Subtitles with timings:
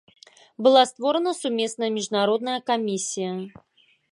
[0.67, 3.31] Была створана сумесная міжнародная камісія.